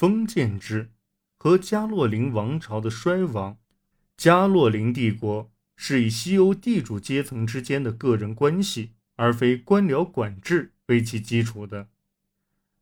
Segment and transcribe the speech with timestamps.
[0.00, 0.92] 封建制
[1.36, 3.58] 和加洛林王朝的衰亡。
[4.16, 11.90] 加洛林帝国是以西欧地主阶层之间的个人关系，而非官僚管制为其基础的。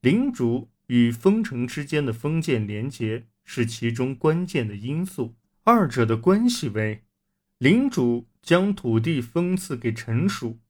[0.00, 5.34] 领主与封城之间的封建联结是其中关键的因素。
[5.64, 7.02] 二者的关系为：
[7.58, 10.60] 领主将土地封赐给臣属，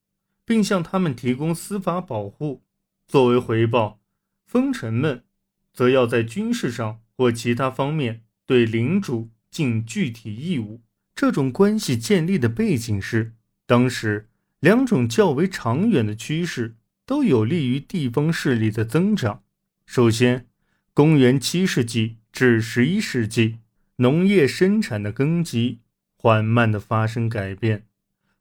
[0.46, 2.62] 并向他们提供司法保护。
[3.06, 4.00] 作为回报，
[4.46, 5.24] 封臣们
[5.72, 10.80] 则要在军事上或其他方面对领主尽具体义务。
[11.14, 13.34] 这种关系建立的背景是，
[13.66, 14.28] 当时
[14.60, 19.42] 两种较为长远的趋势都有利于地方势力的增长。
[19.86, 20.46] 首先，
[20.94, 23.58] 公元七世纪至十一世纪，
[23.96, 25.80] 农业生产的根基
[26.16, 27.86] 缓慢地发生改变，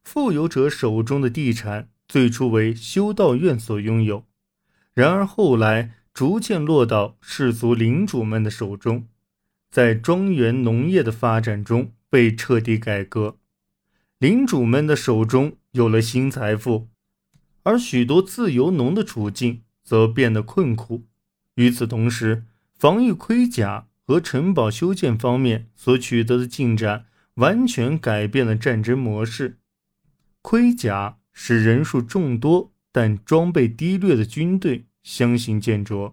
[0.04, 4.24] 富有者手中的地产最初为修道院所拥有。
[4.94, 9.06] 然而后来逐渐落到氏族领主们的手中，
[9.70, 13.36] 在庄园农业的发展中被彻底改革，
[14.18, 16.88] 领主们的手中有了新财富，
[17.62, 21.04] 而许多自由农的处境则变得困苦。
[21.54, 22.42] 与此同时，
[22.76, 27.04] 防御盔甲和城堡修建方面所取得的进展，
[27.34, 29.58] 完全改变了战争模式。
[30.42, 34.86] 盔甲使人数众多但装备低劣的军队。
[35.04, 36.12] 相形见绌，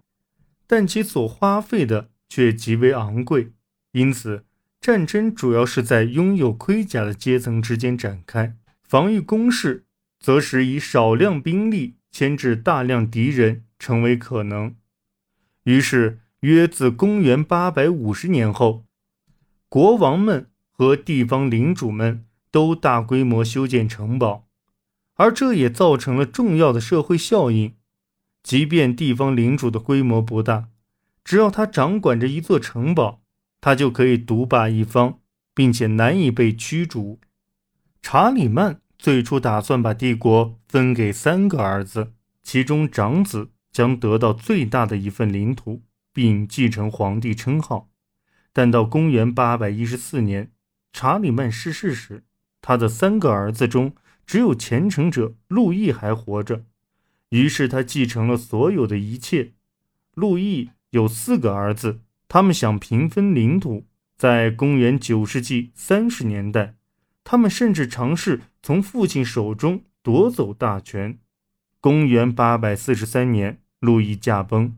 [0.68, 3.52] 但其所花费的却极为昂贵，
[3.92, 4.46] 因此
[4.82, 9.86] 战争主要是在拥有盔甲的阶层之间展开，防御工事
[10.20, 14.76] 则使以少量兵力牵制大量敌人成为可能。
[15.64, 18.86] 于是，约自公元八百五十年后，
[19.68, 24.48] 国王们和地方领主们都大规模修建城堡，
[25.16, 27.74] 而这也造成了重要的社会效应。
[28.46, 30.68] 即便地方领主的规模不大，
[31.24, 33.24] 只要他掌管着一座城堡，
[33.60, 35.18] 他就可以独霸一方，
[35.56, 37.20] 并且难以被驱逐。
[38.04, 42.14] 查理曼最初打算把帝国分给三个儿子，
[42.44, 45.82] 其中长子将得到最大的一份领土，
[46.14, 47.90] 并继承皇帝称号。
[48.54, 50.52] 但到公元814年，
[50.94, 52.24] 查理曼逝世时，
[52.62, 53.96] 他的三个儿子中
[54.28, 56.66] 只有虔诚者路易还活着。
[57.30, 59.54] 于是他继承了所有的一切。
[60.14, 63.86] 路易有四个儿子，他们想平分领土。
[64.18, 66.76] 在公元九世纪三十年代，
[67.26, 71.20] 他们甚至尝试从父亲手中夺走大权。
[71.82, 74.78] 公元八百四十三年，路易驾崩，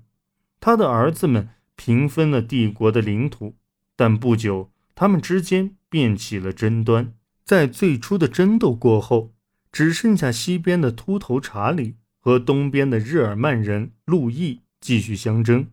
[0.59, 3.55] 他的儿子们平分了帝国的领土。
[3.95, 7.13] 但不久，他们之间便起了争端。
[7.45, 9.33] 在最初的争斗过后，
[9.71, 11.95] 只剩下西边的秃头查理。
[12.27, 15.67] 和东边的日耳曼人路易继续相争，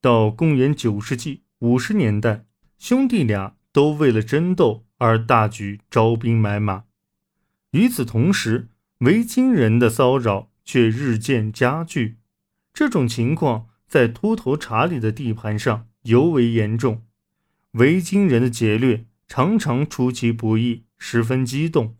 [0.00, 2.46] 到公元九世纪五十年代，
[2.80, 6.82] 兄弟俩都为了争斗而大举招兵买马。
[7.70, 8.66] 与此同时，
[8.98, 12.16] 维京人的骚扰却日渐加剧。
[12.72, 17.02] 这种情况在秃头查理的地盘上尤为严重。
[17.74, 21.96] 维京人的劫掠常常出其不意，十分激动。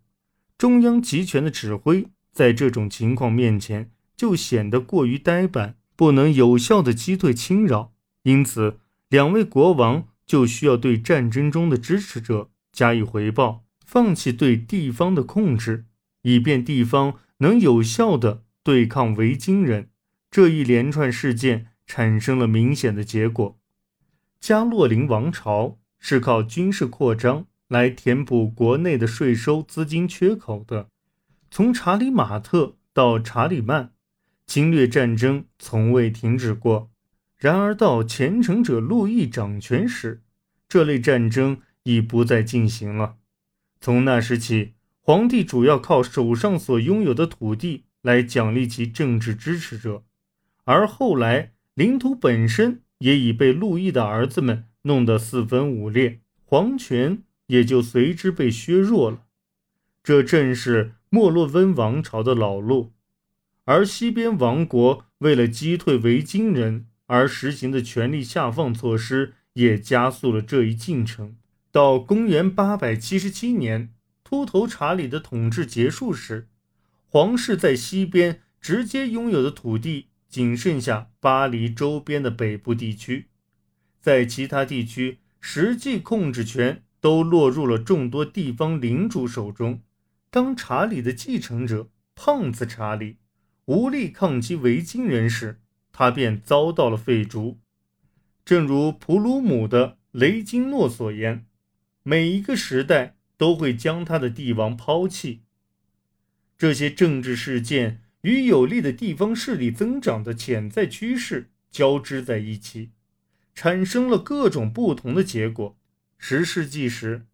[0.59, 2.09] 中央集权的指挥。
[2.35, 7.93] 在这种情况面前，就显得过于呆板，不能有效的击退侵扰。
[8.25, 15.85] 因此，两位国王就需要对战争中的支持者加以回报，放弃对地方的控制，
[16.23, 19.91] 以便地方能有效的对抗维京人。
[20.31, 23.57] 这一连串事件产生了明显的结果：
[24.41, 30.89] 加洛林王朝是靠军事扩张来填补国内的税收资金缺口的。
[31.55, 33.93] 从查理马特到查理曼，
[34.45, 36.91] 侵略战争从未停止过。
[37.37, 40.25] 然而，到虔诚者路易掌权时，
[40.69, 43.19] 这类战争已不再进行了。
[43.81, 50.03] 从那时起，皇帝主要靠手上所拥有的土地来奖励其政治支持者，
[50.65, 59.27] 而后来领土本身也已被路易的儿子们弄得四分五裂，皇权也就随之被削弱了。
[60.03, 60.95] 这正是。
[61.15, 62.93] 莫洛温王朝的老路，
[63.67, 71.37] 而西边王国为了击退维京人而实行的权力下放措施，也加速了这一进程。
[71.71, 73.95] 到公元877年，
[74.25, 76.49] 秃头查理的统治结束时，
[77.07, 83.29] 皇室在西边直接拥有的土地仅剩下巴黎周边的北部地区，
[84.01, 89.81] 在其他地区，实际控制权都落入了众多地方领主手中。
[90.35, 93.19] 当查理的继承者胖子查理
[93.67, 95.61] 无力抗击维京人时，
[95.93, 97.61] 他便遭到了废除。
[98.45, 101.47] 正如普鲁姆的雷金诺所言，
[102.03, 105.43] 每一个时代都会将他的帝王抛弃。
[106.59, 112.91] 这些政治事件与有利的地方势力增长的潜在趋势交织在一起，
[113.55, 115.79] 产生了各种不同的结果。
[116.19, 117.25] 十世纪时，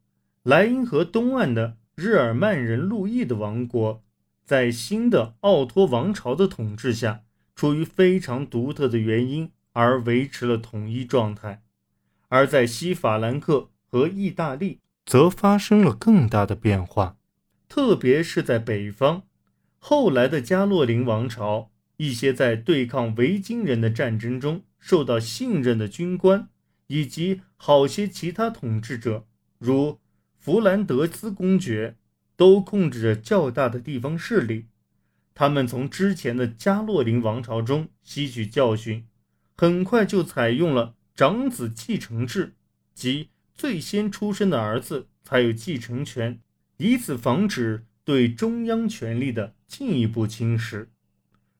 [0.43, 4.03] 莱茵河东岸的日耳曼人路易的王国，
[4.47, 7.25] 在新的奥托王朝的统治下，
[7.55, 11.61] 出于非常独特的原因而维持了统一状态；
[12.29, 17.19] 而在西法兰克和意大利，则发生了更大的变化。
[17.69, 19.25] 特别是在北方，
[19.79, 26.49] 后来的加洛林王朝，一些在对抗维京人的战争中受到信任的军官，
[26.87, 29.27] 以及好些其他统治者，
[29.59, 29.99] 如
[30.41, 31.97] 弗兰德斯公爵，
[32.35, 34.69] 都控制着较大的地方势力。
[35.35, 39.05] 他们从之前的加洛林王朝中吸取教训，
[39.55, 42.55] 很快就采用了长子继承制，
[42.95, 46.41] 即最先出生的儿子才有继承权。
[46.79, 50.87] 以此防止对中央权力的进一步侵蚀，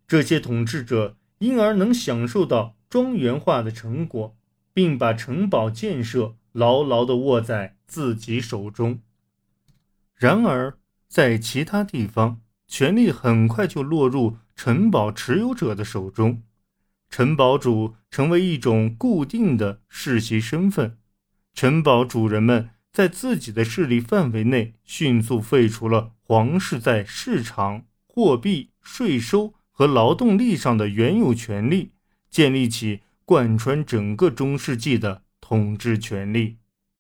[0.09, 4.35] 这些统治者因而能享受到庄园化的成果，
[4.73, 9.01] 并把城堡建设牢牢地握在自己手中。
[10.15, 16.43] 然而，在其他地方，权力很快就落入城堡持有者的手中，
[17.09, 20.99] 城堡主成为一种固定的世袭身份，
[21.55, 22.71] 城堡主人们。
[22.93, 31.93] 在自己的势力范围内，迅速废除了皇室在市场、货币、税收和劳动力上的原有权利，
[32.29, 36.60] 建立起贯穿整个中世纪的统治权力。